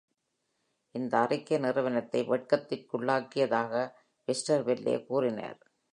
இந்த 0.95 1.19
அறிக்கை 1.19 1.57
நிறுவனத்தை 1.57 2.21
"வெட்கத்திற்குள்ளாக்கியதாக" 2.21 3.73
வெஸ்டர்வெல்லே 4.27 5.05
கூறினார். 5.05 5.59